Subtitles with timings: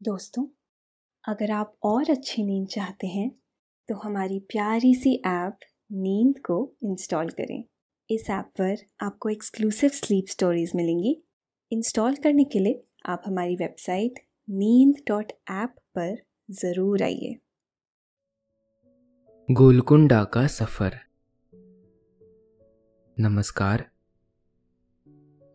[0.00, 0.44] दोस्तों,
[1.24, 3.30] अगर आप और अच्छी नींद चाहते हैं
[3.88, 5.58] तो हमारी प्यारी सी ऐप
[5.92, 7.62] नींद को इंस्टॉल करें।
[8.10, 11.16] इस ऐप पर आपको एक्सक्लूसिव स्लीप स्टोरीज मिलेंगी।
[11.72, 16.16] इंस्टॉल करने के लिए आप हमारी वेबसाइट नींद डॉट ऐप पर
[16.54, 17.34] ज़रूर आइए।
[19.48, 20.98] गोलकुंडा का सफ़र।
[23.16, 23.84] नमस्कार,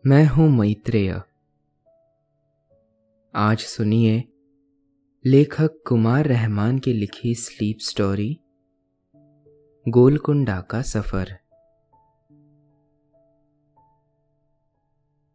[0.04, 1.20] मैं हूँ मैत्रेय।
[3.34, 4.22] आज सुनिए
[5.26, 8.40] लेखक कुमार रहमान की लिखी स्लीप स्टोरी,
[9.88, 11.38] गोलकुंडा का सफ़र।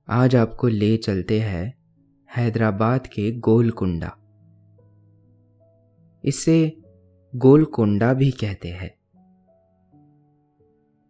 [0.07, 1.77] आज आपको ले चलते हैं
[2.37, 4.17] हैदराबाद के गोलकुंडा।
[6.25, 6.81] इसे
[7.35, 8.99] गोलकुंडा भी कहते हैं।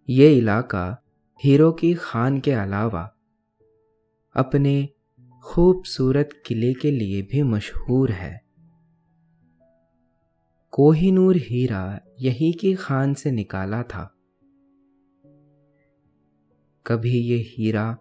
[0.10, 1.04] ये इलाका
[1.44, 3.16] हीरो की खान के अलावा
[4.36, 4.90] अपने
[5.44, 8.47] खूबसूरत किले के लिए भी मशहूर है।
[10.78, 14.16] कोहिनूर हीरा यही की खान से निकाला था।
[16.86, 17.98] कभी ये हीरा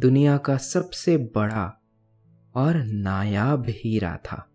[0.00, 1.82] दुनिया का सबसे बड़ा
[2.54, 4.50] और नायाब हीरा था।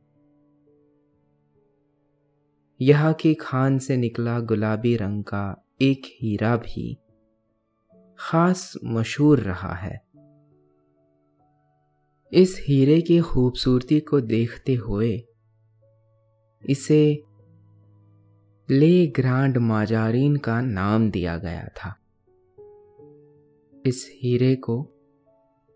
[2.82, 6.98] यहाँ की खान से निकला गुलाबी रंग का एक हीरा भी
[8.20, 10.06] खास मशहूर रहा है।
[12.34, 15.28] इस हीरे की खूबसूरती को देखते हुए
[16.70, 17.24] इसे
[18.70, 22.00] ले ग्रांड माजारीन का नाम दिया गया था।
[23.86, 24.92] इस हीरे को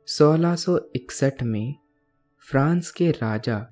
[0.08, 1.76] 1661 में
[2.40, 3.68] फ्रांस के राजा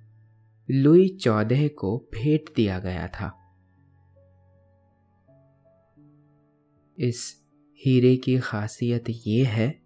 [0.72, 3.38] लुई चौदह को भेंट दिया गया था।
[7.00, 7.44] इस
[7.86, 9.81] हीरे की खासियत ये है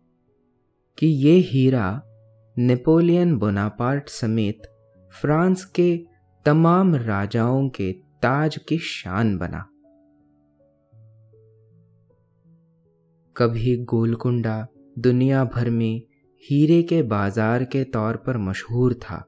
[0.98, 2.02] कि ये हीरा
[2.58, 4.62] नेपोलियन बोनापार्ट समेत
[5.22, 6.06] फ्रांस के
[6.45, 9.67] तमाम राजाओं के ताज की शान बना।
[13.37, 14.67] कभी गोलकुंडा
[14.99, 16.02] दुनिया भर में
[16.43, 19.23] हीरे के बाज़ार के तौर पर मशहूर था।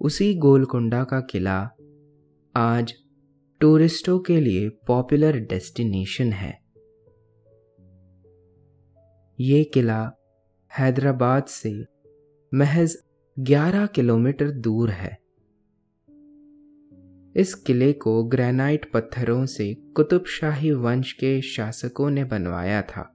[0.00, 1.70] उसी गोलकुंडा का किला
[2.54, 2.94] आज
[3.60, 6.58] टूरिस्टों के लिए पॉपुलर डेस्टिनेशन है।
[9.38, 10.10] ये किला
[10.78, 11.84] हैदराबाद से
[12.52, 12.96] महज
[13.38, 15.27] 11 किलोमीटर दूर है।
[17.36, 23.14] इस किले को ग्रेनाइट पत्थरों से कुतुबशाही वंश के शासकों ने बनवाया था।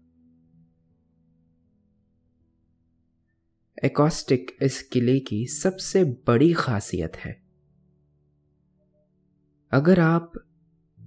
[3.84, 7.44] एकॉस्टिक इस किले की सबसे बड़ी खासियत है।
[9.72, 10.32] अगर आप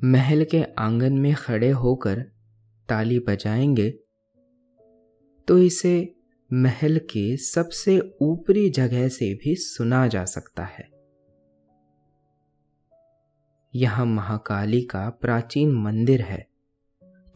[0.05, 2.21] महल के आँगन में खड़े होकर
[2.89, 3.91] ताली बजाएँगे
[5.49, 6.15] तो इसे
[6.53, 10.96] महल के सबसे ऊपरी जगह से भी सुना जा सकता है।
[13.77, 16.47] यहाँ महाकाली का प्राचीन मंदिर है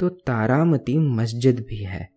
[0.00, 2.08] तो तारामती मस्जिद भी है।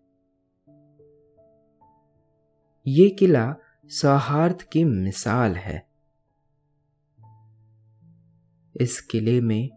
[2.86, 3.54] ये किला
[3.90, 5.76] सौहार्द की मिसाल है।
[8.74, 9.70] इस किले में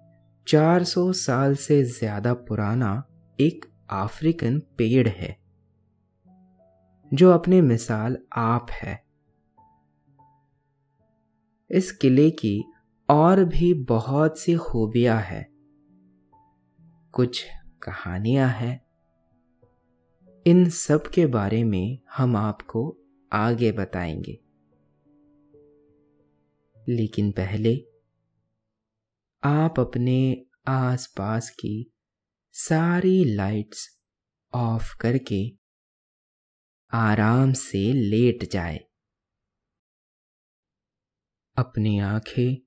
[0.47, 2.91] 400 साल से ज़्यादा पुराना
[3.39, 5.35] एक अफ्रीकन पेड़ है,
[7.11, 8.95] जो अपने मिसाल आप है।
[11.69, 12.63] इस किले की
[13.09, 15.57] और भी बहुत सी खूबियाँ हैं।
[17.13, 17.45] कुछ
[17.83, 18.87] कहानियाँ हैं।
[20.47, 22.97] इन सब के बारे में हम आपको
[23.33, 24.39] आगे बताएँगे।
[26.89, 27.85] लेकिन पहले,
[29.43, 31.91] आप अपने आसपास की
[32.51, 33.99] सारी लाइट्स
[34.53, 35.57] ऑफ़ करके
[36.91, 38.79] आराम से लेट जाए।
[41.57, 42.66] अपनी आँखें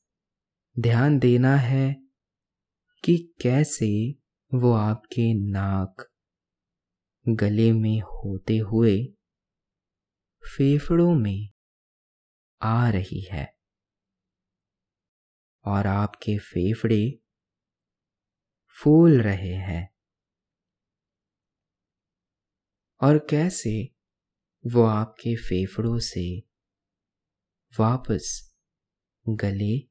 [0.79, 1.93] ध्यान देना है
[3.03, 4.11] कि कैसे
[4.53, 6.09] वो आपके नाक
[7.29, 9.05] गले में होते हुए
[10.43, 11.49] फेफड़ों में
[12.61, 13.57] आ रही है
[15.65, 17.19] और आपके फेफड़े
[18.67, 19.93] फूल रहे हैं।
[23.01, 23.95] और कैसे
[24.67, 26.39] वो आपके फेफड़ों से
[27.79, 28.55] वापस
[29.29, 29.90] गले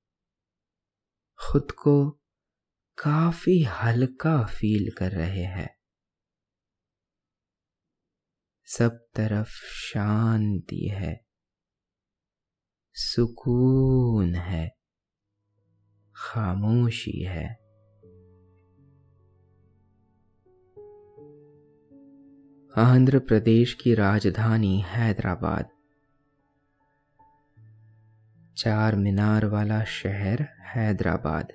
[1.49, 2.11] खुद को
[2.97, 5.75] काफ़ी हल्का फील कर रहे हैं।
[8.65, 11.25] सब तरफ़ शांति है।
[12.93, 14.77] सुकून है।
[16.15, 17.47] खामोशी है।
[22.77, 25.80] आंध्र प्रदेश की राजधानी हैदराबाद।
[28.61, 31.53] चार मीनार वाला शहर हैदराबाद,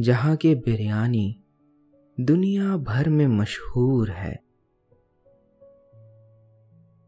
[0.00, 1.44] जहाँ के बिरयानी
[2.20, 4.40] दुनिया भर में मशहूर है।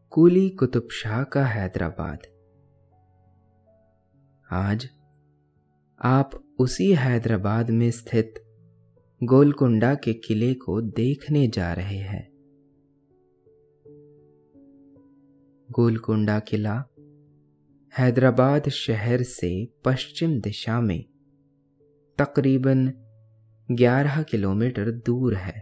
[0.09, 2.19] कुली कुतुब शाह का हैदराबाद।
[4.51, 4.89] आज
[6.01, 8.33] आप उसी हैदराबाद में स्थित
[9.23, 12.29] गोलकुंडा के किले को देखने जा रहे हैं।
[15.71, 16.83] गोलकुंडा किला
[17.97, 21.05] हैदराबाद शहर से पश्चिम दिशा में,
[22.17, 22.93] तकरीबन
[23.71, 25.59] 11 किलोमीटर दूर है।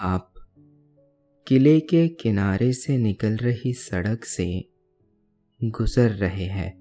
[0.00, 0.34] आप
[1.46, 4.68] किले के किनारे से निकल रही सड़क से
[5.64, 6.72] गुजर रहे हैं।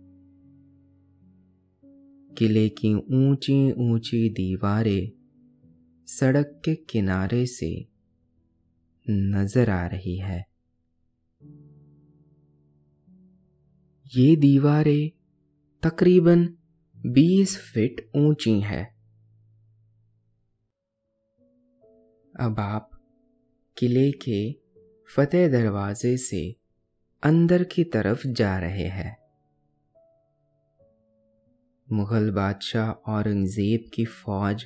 [2.38, 5.12] किले की ऊँची ऊँची दीवारें
[6.08, 7.88] सड़क के किनारे से
[9.10, 10.57] नज़र आ रही है।
[14.16, 15.10] ये दीवारें
[15.84, 16.50] तकरीबन
[17.08, 18.84] 20 फीट ऊँची है।
[22.40, 22.90] अब आप
[23.78, 24.56] किले के
[25.16, 26.56] फतेह दरवाजे से
[27.24, 29.18] अंदर की तरफ़ जा रहे हैं।
[31.92, 34.66] मुगल बादशाह औरंगज़ेब की फौज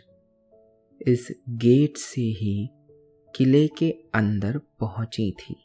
[1.07, 2.69] इस गेट से ही
[3.35, 5.55] किले के अंदर पहुँची थी।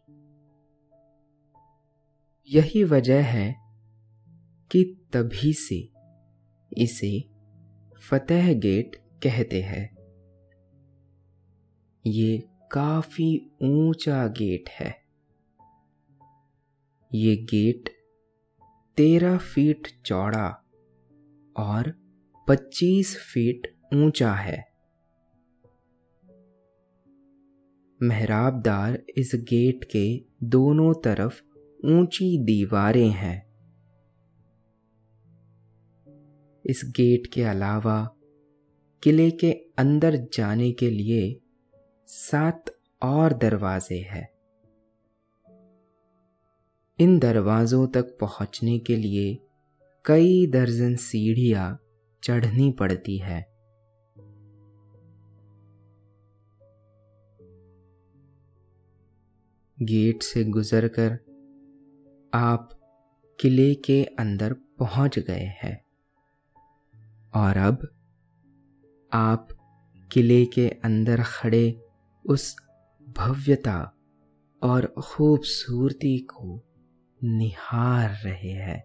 [2.51, 3.66] यही वजह है
[4.71, 5.93] कि तभी से
[6.79, 7.29] इसे
[8.11, 9.97] फतेह गेट कहते हैं।
[12.07, 15.07] ये काफ़ी ऊँचा गेट है।
[17.15, 17.89] ये गेट
[18.97, 20.65] तेरह फीट चौड़ा
[21.57, 21.95] और
[22.49, 24.77] 25 फीट ऊँचा है।
[28.03, 31.43] मेहराबदार इस गेट के दोनों तरफ़
[31.87, 33.46] ऊँची दीवारें हैं।
[36.67, 38.11] इस गेट के अलावा
[39.03, 41.41] किले के अंदर जाने के लिए
[42.07, 42.65] सात
[43.03, 44.29] और दरवाजे हैं।
[46.99, 49.39] इन दरवाजों तक पहुँचने के लिए
[50.05, 51.79] कई दर्जन सीढ़ियाँ
[52.23, 53.57] चढ़नी पड़ती है।
[59.83, 61.19] गेट से गुजरकर
[62.35, 62.71] आप
[63.41, 65.86] किले के अंदर पहुँच गए हैं।
[67.37, 67.89] और अब
[69.13, 69.49] आप
[70.13, 71.81] किले के अंदर खड़े
[72.27, 72.57] उस
[73.19, 73.97] भव्यता
[74.63, 76.63] और खूबसूरती को
[77.25, 78.81] निहार रहे हैं।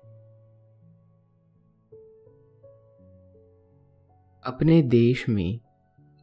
[4.46, 5.60] अपने देश में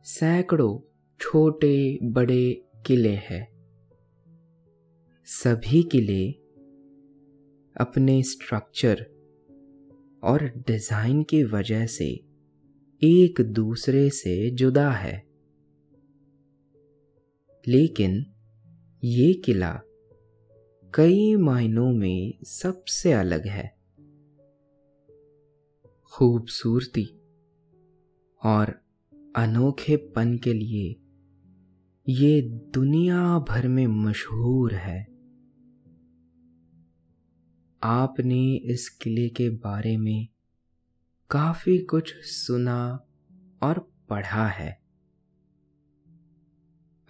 [0.04, 0.78] सैकड़ों
[1.20, 3.48] छोटे बड़े किले हैं।
[5.24, 6.30] सभी किले
[7.80, 9.17] अपने स्ट्रक्चर
[10.22, 12.06] और डिज़ाइन की वजह से
[13.02, 15.26] एक दूसरे से जुदा है।
[17.68, 18.26] लेकिन
[19.04, 19.80] ये किला
[20.94, 23.78] कई मायनों में सबसे अलग है।
[26.12, 27.08] खूबसूरती
[28.44, 28.80] और
[29.36, 30.96] अनोखेपन के लिए
[32.08, 32.42] ये
[32.74, 35.17] दुनिया भर में मशहूर है।
[37.82, 40.28] आपने इस किले के बारे में
[41.30, 43.06] काफ़ी कुछ सुना
[43.62, 44.80] और पढ़ा है।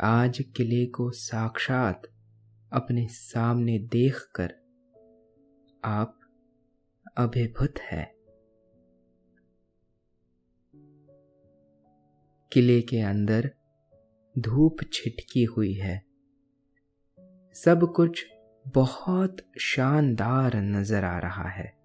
[0.00, 2.02] आज किले को साक्षात
[2.72, 4.54] अपने सामने देखकर
[5.84, 6.20] आप
[7.16, 8.14] अभिभूत है।
[12.52, 13.54] किले के अंदर
[14.38, 16.04] धूप छिटकी हुई है।
[17.54, 18.26] सब कुछ
[18.74, 21.78] बहुत शानदार नज़र आ रहा है।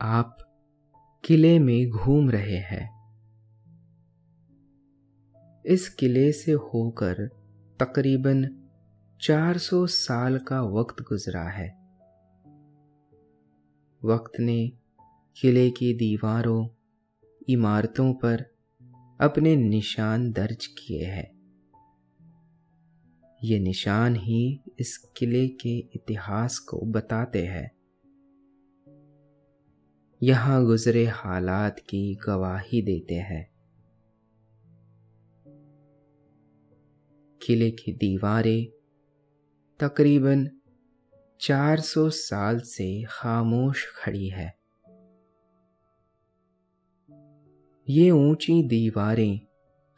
[0.00, 0.38] आप
[1.24, 2.94] किले में घूम रहे हैं।
[5.66, 7.28] इस किले से होकर
[7.80, 8.68] तकरीबन
[9.20, 11.68] 400 साल का वक्त गुजरा है।
[14.04, 14.72] वक्त ने
[15.40, 16.68] किले की दीवारों,
[17.48, 18.40] इमारतों पर
[19.20, 21.43] अपने निशान दर्ज किए हैं।
[23.44, 27.76] ये निशान ही इस किले के इतिहास को बताते हैं।
[30.22, 33.50] यहाँ गुजरे हालात की गवाही देते हैं।
[37.42, 38.66] किले की दीवारें
[39.80, 40.50] तकरीबन
[41.40, 44.58] 400 साल से खामोश खड़ी है।
[47.88, 49.40] ये ऊँची दीवारें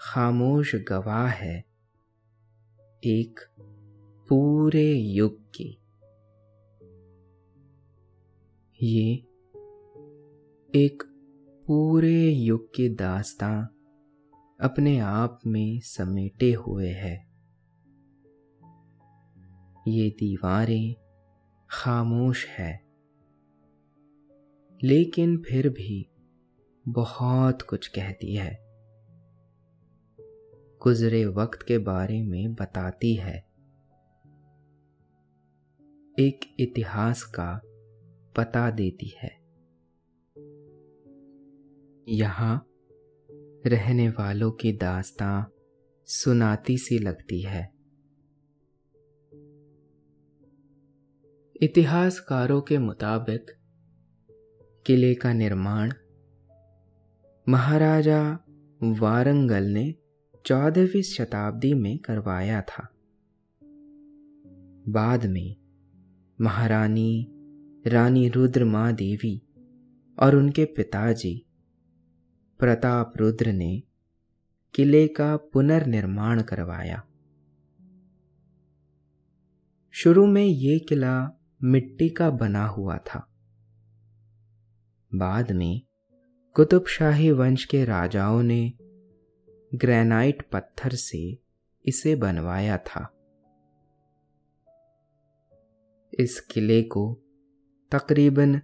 [0.00, 1.65] खामोश गवाह है।
[3.04, 3.40] एक
[4.28, 5.78] पूरे युग की।
[8.82, 9.14] ये
[10.74, 11.02] एक
[11.66, 13.64] पूरे युग की दास्तां
[14.60, 17.26] अपने आप में समेटे हुए है।
[19.88, 20.94] ये दीवारें
[21.70, 22.86] खामोश है।
[24.84, 26.08] लेकिन फिर भी
[26.88, 28.65] बहुत कुछ कहती है।
[30.86, 33.36] गुजरे वक्त के बारे में बताती है।
[36.18, 37.60] एक इतिहास का
[38.36, 39.28] पता देती है।
[42.08, 42.66] यहाँ
[43.66, 45.44] रहने वालों की दास्तां
[46.06, 47.72] सुनाती सी लगती है।
[51.62, 53.46] इतिहासकारों के मुताबिक
[54.86, 55.92] किले का निर्माण
[57.48, 58.38] महाराजा
[58.82, 59.94] वारंगल ने
[60.46, 62.88] चौदहवीं शताब्दी में करवाया था।
[64.88, 65.56] बाद में
[66.40, 67.26] महारानी
[67.86, 69.42] रानी रुद्रमा देवी
[70.18, 71.46] और उनके पिताजी
[72.58, 73.82] प्रताप रुद्र ने
[74.74, 77.04] किले का पुनर्निर्माण करवाया।
[79.90, 83.30] शुरू में ये किला मिट्टी का बना हुआ था।
[85.14, 85.82] बाद में
[86.54, 88.72] कुतुबशाही वंश के राजाओं ने
[89.74, 91.38] ग्रेनाइट पत्थर से
[91.86, 93.12] इसे बनवाया था।
[96.20, 97.18] इस किले को
[97.92, 98.60] तकरीबन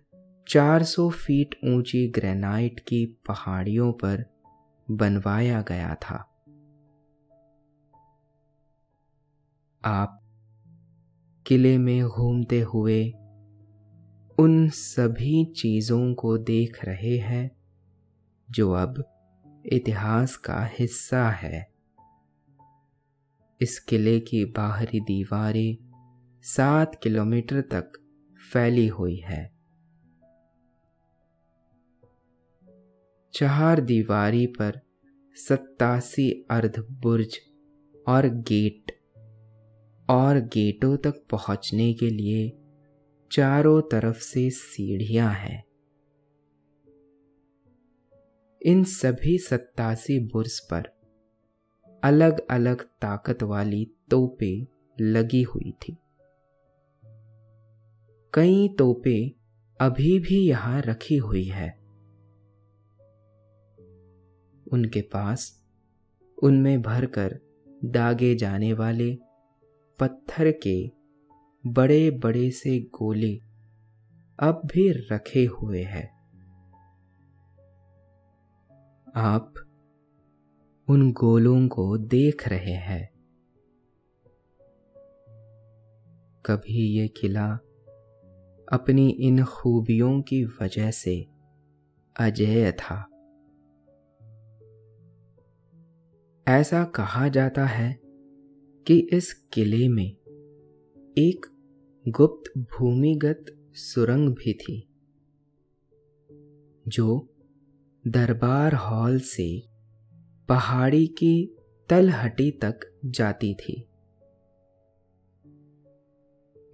[0.49, 4.25] 400 फीट ऊँची ग्रेनाइट की पहाड़ियों पर
[4.91, 6.29] बनवाया गया था।
[9.85, 10.19] आप
[11.47, 13.11] किले में घूमते हुए
[14.39, 17.51] उन सभी चीज़ों को देख रहे हैं
[18.51, 19.12] जो अब
[19.67, 21.73] इतिहास का हिस्सा है।
[23.61, 25.77] इस किले की बाहरी दीवारें
[26.43, 27.93] सात किलोमीटर तक
[28.53, 29.53] फैली हुई है।
[33.35, 34.81] चार दीवारी पर
[35.35, 37.39] सत्तासी अर्ध बुर्ज
[38.09, 38.93] और गेट
[40.11, 42.59] और गेटों तक पहुँचने के लिए
[43.33, 45.72] चारों तरफ़ से सीढ़ियाँ हैं।
[48.67, 50.83] इन सभी सत्तासी बुर्स पर
[52.05, 54.67] अलग अलग ताकत वाली तोपे
[55.01, 55.97] लगी हुई थी।
[58.35, 59.35] कई तोपे
[59.81, 61.79] अभी भी यहाँ रखी हुई है।
[64.73, 65.65] उनके पास
[66.43, 67.41] उनमें भरकर
[67.85, 69.19] दागे जाने वाले
[70.01, 70.91] पत्थर के
[71.67, 73.35] बड़े बड़े से गोले
[74.39, 76.22] अब भी रखे हुए हैं।
[79.15, 79.55] आप
[80.89, 83.13] उन गोलों को देख रहे हैं।
[86.47, 87.55] कभी ये किला
[88.73, 91.27] अपनी इन खूबियों की वजह से
[92.21, 93.07] अजय था।
[96.49, 98.01] ऐसा कहा जाता है
[98.87, 100.17] कि इस किले में
[101.19, 101.47] एक
[102.09, 104.89] गुप्त भूमिगत सुरंग भी थी,
[106.89, 107.32] जो
[108.09, 109.69] दरबार हॉल से
[110.49, 111.57] पहाड़ी की
[111.89, 113.89] तलहटी तक जाती थी।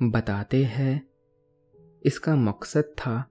[0.02, 1.06] बताते हैं,
[2.02, 3.30] इसका मकसद था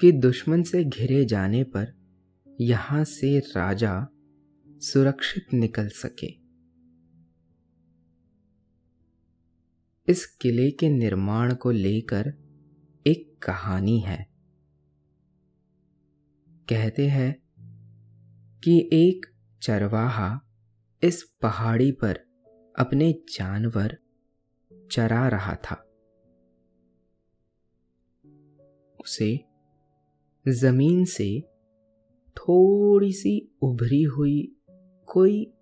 [0.00, 1.94] कि दुश्मन से घिरे जाने पर
[2.60, 4.08] यहाँ से राजा
[4.68, 6.32] सुरक्षित निकल सके।
[10.08, 12.34] इस किले के निर्माण को लेकर
[13.06, 14.35] एक कहानी है।
[16.68, 17.42] कहते हैं
[18.64, 19.26] कि एक
[19.62, 20.40] चरवाहा
[21.02, 22.16] इस पहाड़ी पर
[22.78, 23.98] अपने जानवर
[24.92, 25.86] चरा रहा था।
[29.00, 29.44] उसे
[30.48, 31.40] ज़मीन से
[32.36, 34.56] थोड़ी सी उभरी हुई
[35.06, 35.52] कोई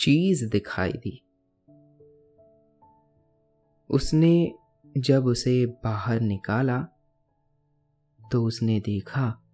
[0.00, 1.24] चीज़ दिखाई दी।
[3.90, 4.52] उसने
[4.96, 6.82] जब उसे बाहर निकाला
[8.32, 9.47] तो उसने देखा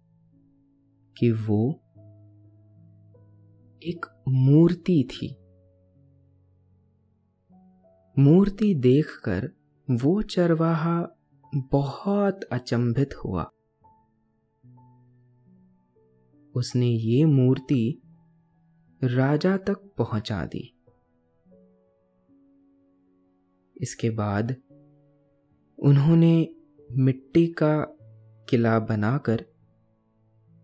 [1.17, 1.81] कि वो
[3.83, 5.37] एक मूर्ति थी।
[8.19, 9.51] मूर्ति देखकर
[9.91, 11.07] वो चरवाहा
[11.55, 13.51] बहुत अचंभित हुआ।
[16.55, 18.01] उसने ये मूर्ति
[19.03, 20.71] राजा तक पहुँचा दी।
[23.81, 24.55] इसके बाद
[25.79, 26.55] उन्होंने
[26.91, 27.85] मिट्टी का
[28.49, 29.54] किला बनाकर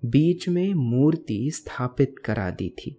[0.05, 2.91] बीच में मूर्ति स्थापित करा दी थी।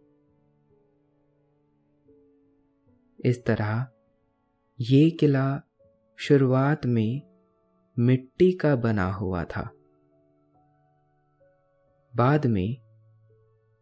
[3.25, 3.89] इस तरह
[4.81, 5.61] ये किला
[6.17, 7.23] शुरुआत में
[7.99, 9.71] मिट्टी का बना हुआ था।
[12.17, 12.77] बाद में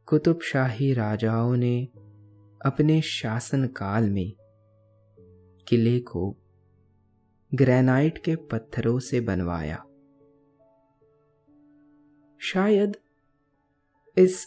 [0.06, 1.84] कुतुबशाही राजाओं ने
[2.64, 4.32] अपने शासनकाल में
[5.68, 6.36] किले को
[7.54, 9.84] ग्रेनाइट के पत्थरों से बनवाया।
[12.38, 12.96] शायद
[14.18, 14.46] इस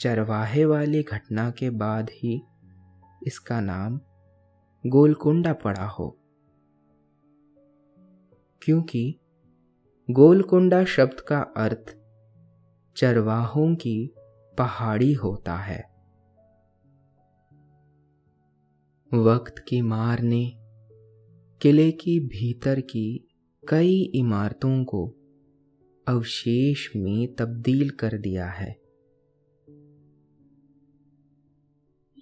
[0.00, 2.42] चरवाहे वाली घटना के बाद ही
[3.26, 4.00] इसका नाम
[4.86, 6.18] गोलकुंडा पड़ा हो।
[8.62, 9.18] क्योंकि
[10.10, 11.96] गोलकुंडा शब्द का अर्थ
[12.96, 14.14] चरवाहों की
[14.58, 15.90] पहाड़ी होता है।
[19.14, 20.52] वक्त की मार ने
[21.62, 23.28] किले की भीतर की
[23.68, 25.14] कई इमारतों को
[26.08, 28.79] अवशेष में तब्दील कर दिया है।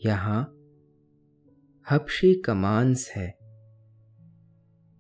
[0.07, 0.55] यहाँ
[1.91, 3.39] हबशी कमांस है।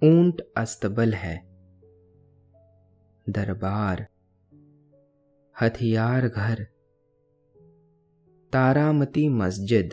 [0.02, 1.36] ऊँट अस्तबल है।
[3.28, 4.06] दरबार,
[5.60, 6.64] हथियार घर,
[8.52, 9.88] तारामती मस्जिद,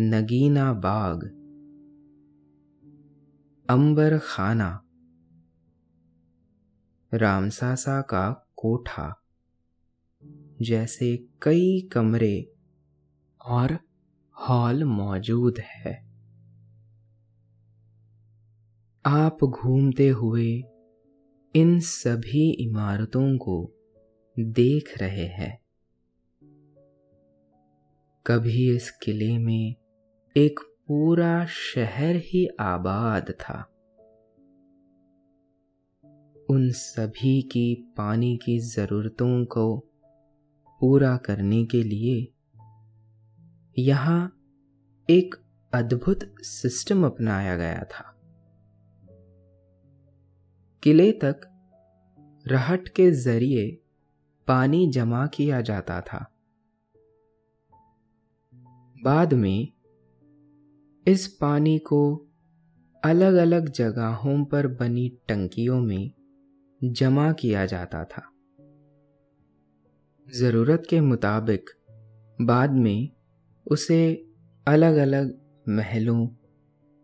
[0.00, 1.24] नगीना बाग,
[3.70, 4.82] अंबर खाना,
[7.14, 9.22] रामसासा का कोठा,
[10.62, 12.51] जैसे कई कमरे
[13.46, 13.78] और
[14.48, 16.12] हॉल मौजूद है।
[19.06, 20.62] आप घूमते हुए
[21.56, 23.72] इन सभी इमारतों को
[24.38, 25.62] देख रहे हैं।
[28.26, 29.74] कभी इस किले में
[30.36, 33.68] एक पूरा शहर ही आबाद था।
[36.50, 39.78] उन सभी की पानी की ज़रूरतों को
[40.80, 42.32] पूरा करने के लिए
[43.78, 44.38] यहाँ
[45.10, 45.34] एक
[45.74, 48.20] अद्भुत सिस्टम अपनाया गया था।
[50.82, 51.40] किले तक
[52.46, 53.82] रहट के ज़रिए
[54.48, 56.32] पानी जमा किया जाता था।
[59.04, 59.68] बाद में
[61.06, 62.26] इस पानी को
[63.04, 66.12] अलग अलग जगहों पर बनी टंकियों में
[66.84, 68.32] जमा किया जाता था।
[70.34, 71.70] ज़रूरत के मुताबिक
[72.40, 73.10] बाद में
[73.66, 74.26] उसे
[74.66, 76.28] अलग अलग महलों,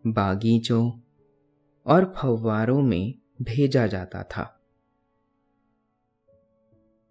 [0.07, 0.91] बागीचों
[1.85, 4.55] और फव्वारों में भेजा जाता था।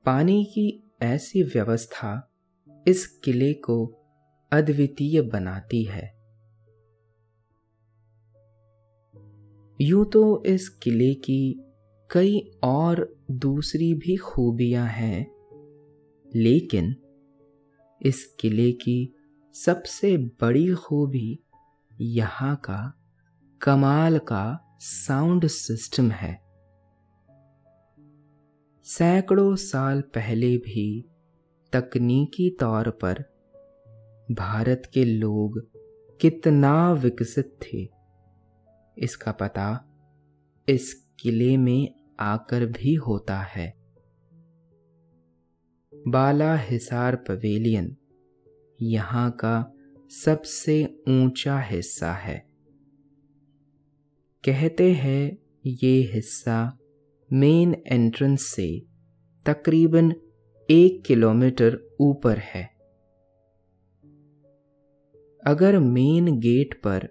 [0.04, 2.30] पानी की ऐसी व्यवस्था
[2.88, 3.86] इस किले को
[4.52, 6.18] अद्वितीय बनाती है।
[9.80, 11.60] यूँ तो इस किले की
[12.10, 15.30] कई और दूसरी भी खूबियाँ हैं,
[16.36, 16.96] लेकिन
[18.02, 19.14] इस किले की
[19.54, 21.38] सबसे बड़ी खूबी
[21.92, 22.80] यहाँ का
[23.60, 24.44] कमाल का
[24.80, 26.32] साउंड सिस्टम है।
[28.86, 30.86] सैकड़ों साल पहले भी
[31.72, 33.24] तकनीकी तौर पर
[34.32, 35.60] भारत के लोग
[36.20, 37.88] कितना विकसित थे,
[38.96, 39.68] इसका पता
[40.68, 41.88] इस किले में
[42.20, 43.72] आकर भी होता है।
[45.92, 47.96] बाला हिसार पवेलियन
[48.78, 49.72] यहाँ का
[50.10, 52.36] सबसे ऊँचा हिस्सा है।
[54.44, 56.78] कहते हैं, ये हिस्सा
[57.30, 58.68] मेन एंट्रेंस से
[59.46, 60.12] तकरीबन
[60.68, 62.64] एक किलोमीटर ऊपर है।
[65.42, 67.08] अगर मेन गेट पर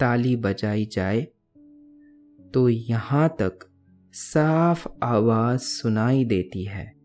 [0.00, 1.20] ताली बजाई जाए
[2.54, 3.68] तो यहाँ तक
[4.14, 6.95] साफ़ आवाज़ सुनाई देती है।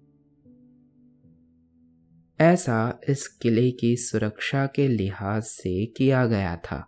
[2.42, 6.80] ऐसा इस किले की सुरक्षा के लिहाज से किया गया था,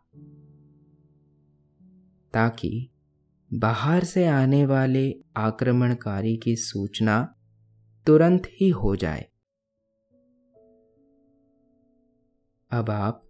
[2.33, 2.89] ताकि
[3.53, 7.35] बाहर से आने वाले आक्रमणकारी की सूचना
[8.07, 9.25] तुरंत ही हो जाए।
[12.71, 13.23] अब आप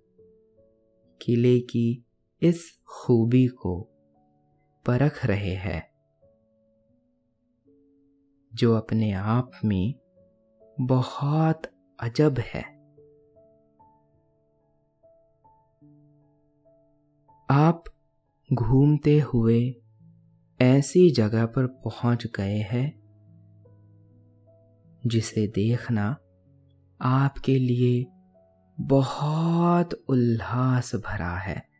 [1.22, 2.06] किले की
[2.42, 3.82] इस खूबी को
[4.86, 5.84] परख रहे हैं,
[8.54, 9.94] जो अपने आप में
[10.82, 12.73] बहुत अजब है।
[17.49, 17.84] आप
[18.53, 19.75] घूमते हुए
[20.62, 23.03] ऐसी जगह पर पहुँच गए हैं,
[25.08, 26.17] जिसे देखना
[27.01, 28.08] आपके लिए
[28.79, 31.73] बहुत उल्लास भरा है।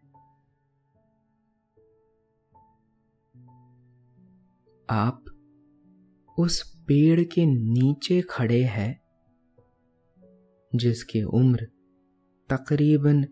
[4.90, 5.26] आप
[6.40, 9.03] उस पेड़ के नीचे खड़े हैं
[10.76, 11.68] जिसकी उम्र
[12.50, 13.26] तकरीबन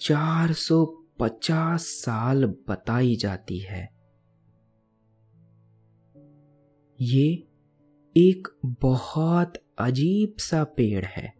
[0.00, 3.98] 450 साल बताई जाती है।
[7.00, 7.48] ये
[8.16, 11.34] एक बहुत अजीब सा पेड़ है।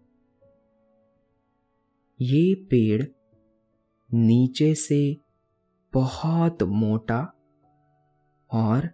[2.20, 3.04] ये पेड़
[4.14, 5.16] नीचे से
[5.94, 7.34] बहुत मोटा
[8.50, 8.86] और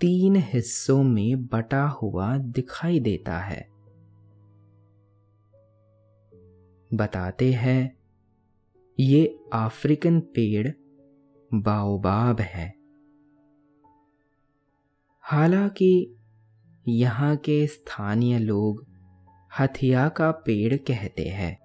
[0.00, 3.71] तीन हिस्सों में बटा हुआ दिखाई देता है।
[6.94, 7.96] बताते हैं,
[9.00, 10.68] ये अफ्रीकन पेड़
[11.54, 12.74] बाओबाब है।
[15.20, 16.16] हालाँकि
[16.88, 18.86] यहाँ के स्थानीय लोग
[19.60, 21.58] हथिया का पेड़ कहते हैं।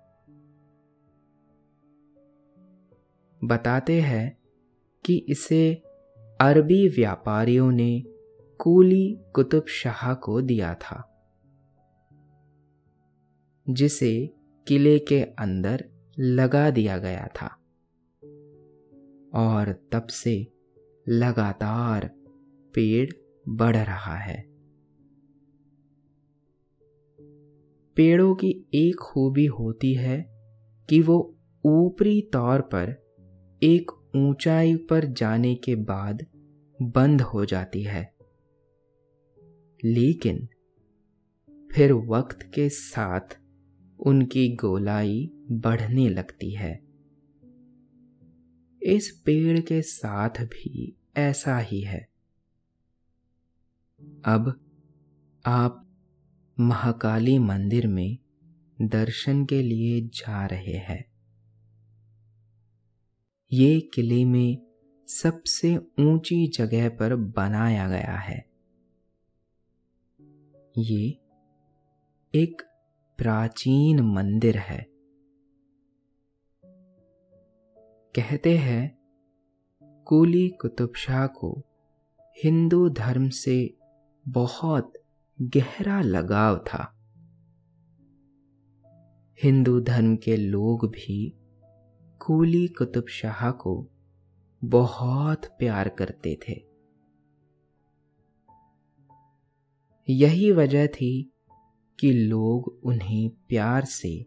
[3.43, 4.37] बताते हैं
[5.05, 5.83] कि इसे
[6.41, 8.03] अरबी व्यापारियों ने
[8.59, 11.03] कूली कुतुब शाह को दिया था,
[13.69, 14.36] जिसे
[14.67, 17.47] किले के अंदर लगा दिया गया था।
[19.33, 20.47] और तब से
[21.07, 22.11] लगातार
[22.73, 23.11] पेड़
[23.49, 24.41] बढ़ रहा है।
[27.95, 30.25] पेड़ों की एक खूबी होती है
[30.89, 33.15] कि वो ऊपरी तौर पर
[33.63, 36.25] एक ऊंचाई पर जाने के बाद
[36.81, 38.13] बंद हो जाती है।
[39.85, 40.47] लेकिन
[41.71, 43.46] फिर वक्त के साथ
[43.99, 46.83] उनकी गोलाई बढ़ने लगती है।
[48.83, 52.07] इस पेड़ के साथ भी ऐसा ही है।
[54.25, 54.59] अब
[55.45, 55.83] आप
[56.59, 58.17] महाकाली मंदिर में
[58.81, 61.05] दर्शन के लिए जा रहे हैं।
[63.51, 64.57] ये किले में
[65.07, 68.49] सबसे ऊँची जगह पर बनाया गया है।
[70.77, 71.17] ये
[72.35, 72.66] एक
[73.17, 74.87] प्राचीन मंदिर है।
[78.15, 78.97] कहते हैं,
[80.05, 81.63] कुली कुतुब शाह को
[82.43, 83.77] हिंदू धर्म से
[84.27, 84.93] बहुत
[85.41, 86.93] गहरा लगाव था।
[89.43, 91.37] हिंदू धर्म के लोग भी
[92.19, 93.87] कुली कुतुब शाह को
[94.63, 96.67] बहुत प्यार करते थे।
[100.09, 101.33] यही वजह थी
[101.99, 104.25] कि लोग उन्हें प्यार से,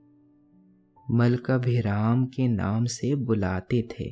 [1.11, 4.11] मलकाभिराम के नाम से बुलाते थे।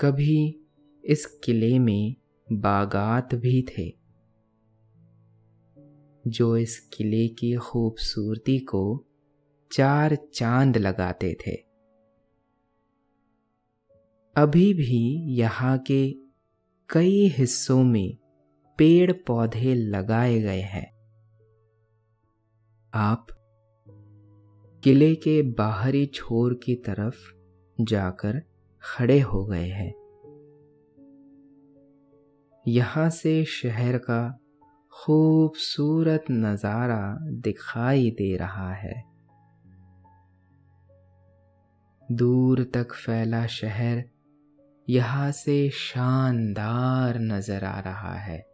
[0.00, 0.60] कभी
[1.04, 2.16] इस किले में
[2.52, 3.98] बागात भी थे,
[6.26, 9.04] जो इस किले की खूबसूरती को
[9.72, 11.54] चार चाँद लगाते थे।
[14.36, 16.10] अभी भी यहाँ के
[16.90, 18.18] कई हिस्सों में
[18.78, 20.86] पेड़ पौधे लगाए गए हैं।
[22.94, 23.26] आप
[24.84, 27.16] किले के बाहरी छोर की तरफ़
[27.82, 28.42] जाकर
[28.84, 29.92] खड़े हो गए हैं।
[32.68, 34.38] यहाँ से शहर का
[34.92, 39.04] खूबसूरत नज़ारा दिखाई दे रहा है।
[42.12, 44.04] दूर तक फैला शहर
[44.88, 48.47] यहाँ से शानदार नज़र आ रहा है।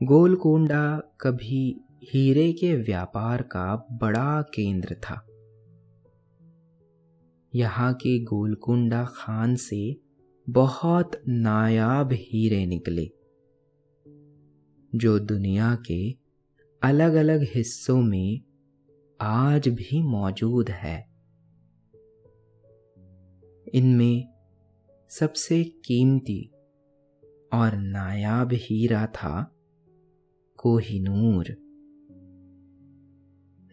[0.00, 5.14] गोलकोंडा कभी हीरे के व्यापार का बड़ा केंद्र था।
[7.52, 9.96] यहाँ के गोलकुंडा खान से
[10.46, 13.06] बहुत नायाब हीरे निकले,
[14.92, 16.10] जो दुनिया के
[16.82, 18.40] अलग अलग हिस्सों में
[19.20, 20.98] आज भी मौजूद है।
[23.74, 24.28] इनमें
[25.10, 26.50] सबसे कीमती
[27.52, 29.50] और नायाब हीरा था
[30.66, 31.44] कोहिनूर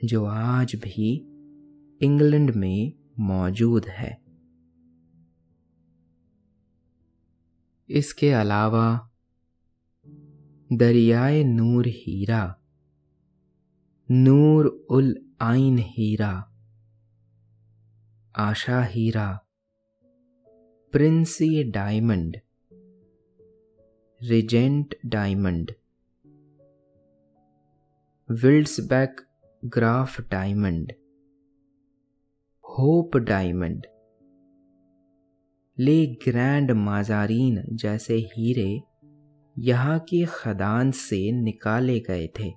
[0.06, 1.18] जो आज भी
[2.02, 4.22] इंग्लैंड में मौजूद है।
[7.90, 9.10] इसके अलावा
[10.74, 12.62] दरियाए नूर हीरा,
[14.12, 16.54] नूर उल आइन हीरा,
[18.36, 19.46] आशा हीरा,
[20.92, 22.38] Princie diamond,
[24.24, 25.72] Regent diamond.
[28.32, 29.22] विल्ड्सबैक
[29.66, 30.92] Graff diamond
[32.66, 33.86] Hope diamond
[35.80, 38.82] Le Grand Mazarin जैसे हीरे
[39.60, 42.48] यहाँ की खदान से निकाले गए थे।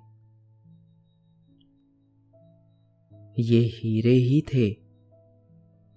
[3.39, 4.69] ये हीरे ही थे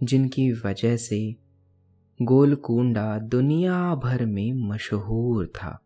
[0.03, 1.37] जिनकी वजह से
[2.23, 5.79] गोलकुंडा दुनिया भर में मशहूर था।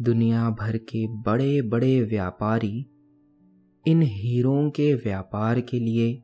[0.00, 2.86] दुनिया भर के बड़े बड़े व्यापारी
[3.86, 6.22] इन हीरों के व्यापार के लिए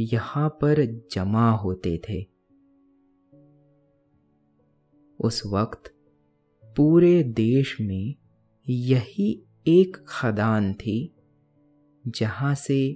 [0.00, 2.26] यहाँ पर जमा होते थे।
[5.20, 5.94] उस वक्त
[6.76, 8.14] पूरे देश में
[8.68, 11.14] यही एक खदान थी
[12.06, 12.92] जहाँ से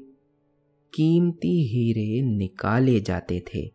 [0.94, 3.72] कीमती हीरे निकाले जाते थे।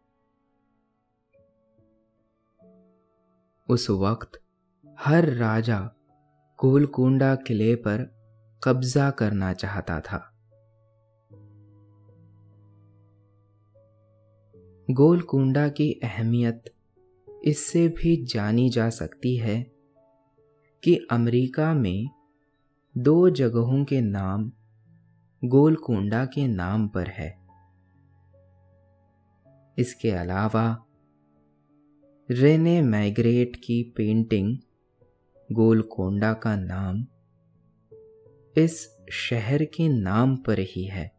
[3.70, 4.41] उस वक्त
[5.06, 5.80] हर राजा
[6.60, 8.16] गोलकोंडा किले पर
[8.64, 10.34] कब्जा करना चाहता था।
[14.92, 16.64] गोलकुंडा की अहमियत
[17.44, 19.72] इससे भी जानी जा सकती है
[20.84, 22.10] कि अमेरिका में
[22.98, 24.52] दो जगहों के नाम
[25.46, 27.40] गोलकुंडा के नाम पर है।
[29.78, 30.86] इसके अलावा
[32.32, 34.58] रेने मैग्रेट की पेंटिंग
[35.52, 37.08] गोलकोंडा का नाम
[38.56, 41.12] इस शहर के नाम पर ही है।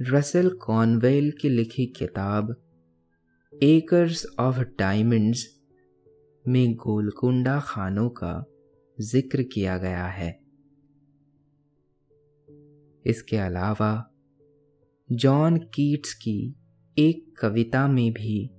[0.00, 2.54] रसल कॉनवेल की लिखी किताब
[3.62, 5.46] एकर्स ऑफ़ डायमंड्स
[6.44, 8.44] में गोलकुंडा खानों का
[9.00, 10.40] ज़िक्र किया गया है।
[13.04, 14.10] इसके अलावा
[15.12, 16.54] जॉन कीट्स की
[16.98, 18.50] एक कविता में भी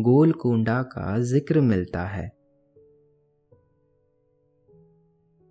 [0.00, 2.26] गोलकुंडा का ज़िक्र मिलता है।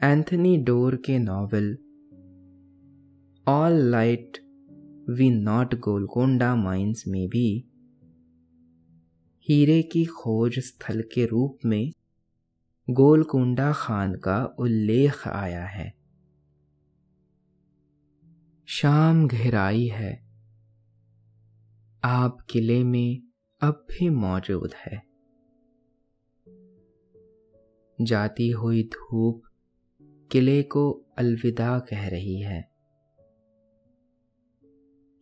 [0.02, 1.78] एंथनी डोर के novel,
[3.48, 4.38] all light,
[5.10, 7.66] we not Golconda mines में भी
[9.50, 11.92] हीरे की खोज स्थल के रूप में
[12.90, 15.94] गोलकुंडा खान का उल्लेख आया है।
[18.66, 20.26] शाम गहराई है।
[22.04, 23.25] आप किले में
[23.66, 25.02] अब भी मौजूद है।
[28.02, 29.44] जाती हुई धूप
[30.32, 32.72] किले को अलविदा कह रही है।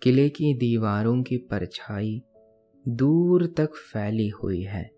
[0.02, 2.24] किले की दीवारों की परछाई
[2.88, 4.92] दूर तक फैली हुई है।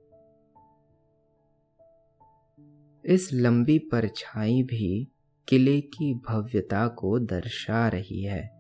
[3.06, 5.08] इस लंबी परछाई भी
[5.48, 8.55] किले की भव्यता को दर्शा रही है।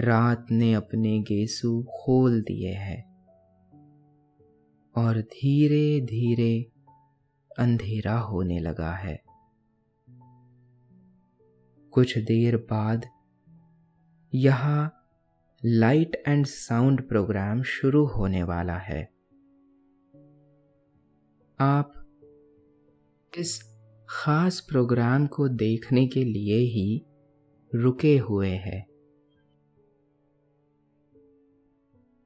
[0.00, 3.12] रात ने अपने गेसु खोल दिए हैं।
[4.96, 6.72] और धीरे धीरे
[7.58, 9.22] अंधेरा होने लगा है।
[11.90, 13.06] कुछ देर बाद
[14.34, 15.08] यहाँ
[15.64, 19.12] लाइट एंड साउंड प्रोग्राम शुरू होने वाला है।
[21.60, 21.92] आप
[23.38, 23.62] इस
[24.08, 27.06] खास प्रोग्राम को देखने के लिए ही
[27.74, 28.91] रुके हुए हैं।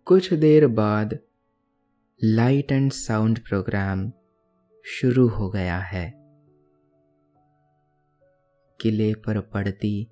[0.07, 1.19] कुछ देर बाद
[2.25, 4.12] लाइट एंड साउंड प्रोग्राम
[4.85, 6.12] शुरू हो गया है।
[8.81, 10.09] किले पर पड़ती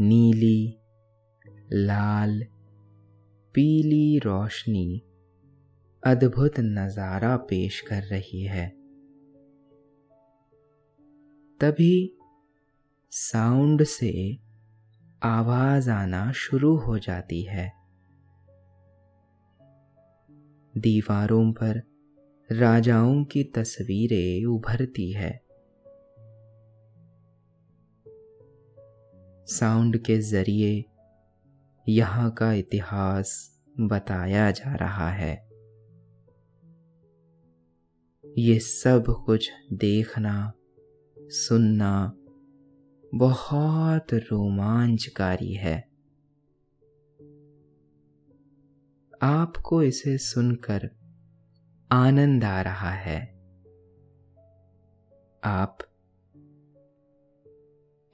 [0.00, 0.78] नीली,
[1.72, 2.46] लाल,
[3.54, 5.02] पीली रोशनी
[6.02, 8.68] अद्भुत नज़ारा पेश कर रही है।
[11.60, 12.16] तभी
[13.10, 14.38] साउंड से
[15.22, 17.83] आवाज़ आना शुरू हो जाती है।
[20.78, 21.82] दीवारों पर
[22.52, 25.44] राजाओं की तस्वीरें उभरती है।
[29.46, 30.84] साउंड के ज़रिए
[31.88, 35.48] यहाँ का इतिहास बताया जा रहा है।
[38.38, 40.52] ये सब कुछ देखना,
[41.18, 42.12] सुनना
[43.14, 45.93] बहुत रोमांचकारी है।
[49.24, 50.90] आपको इसे सुनकर
[51.92, 53.34] आनंद आ रहा है।
[55.44, 55.78] आप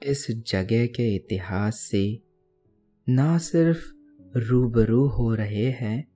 [0.03, 2.23] इस जगह के इतिहास से
[3.09, 3.93] ना सिर्फ़
[4.37, 6.07] रूबरू हो रहे हैं,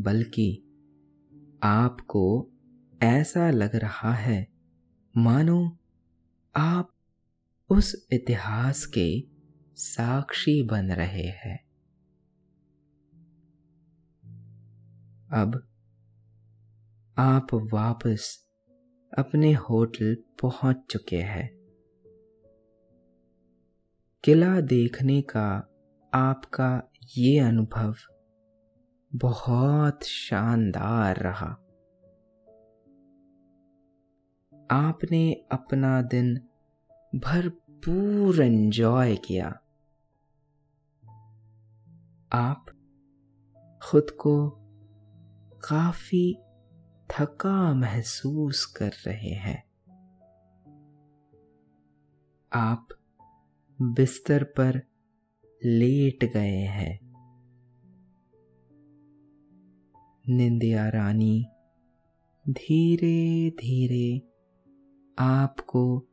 [0.00, 0.64] बल्कि
[1.62, 2.50] आपको
[3.02, 4.48] ऐसा लग रहा है,
[5.16, 5.78] मानो
[6.56, 6.92] आप
[7.70, 9.24] उस इतिहास के
[9.76, 11.73] साक्षी बन रहे हैं।
[15.34, 15.68] अब
[17.18, 18.48] आप वापस
[19.18, 21.58] अपने होटल पहुँच चुके हैं।
[24.24, 25.68] किला देखने का
[26.14, 27.94] आपका ये अनुभव
[29.14, 31.50] बहुत शानदार रहा।
[34.70, 36.40] आपने अपना दिन
[37.14, 39.48] भरपूर एंजॉय किया।
[42.32, 42.66] आप
[43.82, 44.63] खुद को
[45.68, 46.38] काफ़ी
[47.10, 49.64] थका महसूस कर रहे हैं।
[52.52, 52.88] आप
[53.82, 54.82] बिस्तर पर
[55.64, 57.00] लेट गए हैं।
[60.28, 61.46] निंदिया रानी
[62.48, 64.28] धीरे धीरे
[65.18, 66.04] आपको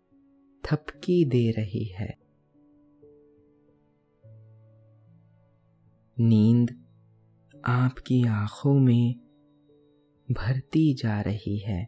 [0.66, 2.18] थपकी दे रही है।
[6.20, 6.86] नींद
[7.66, 9.31] आपकी आँखों में
[10.34, 11.84] भरती जा रही है।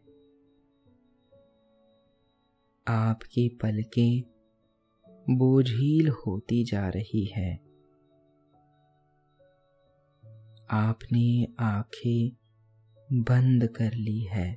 [2.87, 4.23] आपकी पलकें
[5.37, 7.55] बोझील होती जा रही है।
[10.71, 12.31] आपने आँखें
[13.13, 14.55] बंद कर ली है।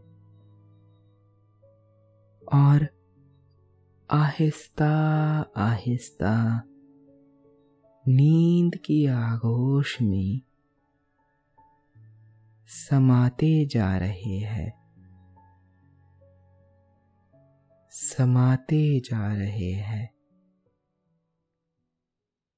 [2.53, 2.97] और
[4.11, 4.91] आहिस्ता
[5.57, 6.63] आहिस्ता
[8.09, 10.41] नींद की आगोश में
[12.69, 14.73] समाते जा रहे हैं।
[17.91, 20.16] समाते जा रहे हैं।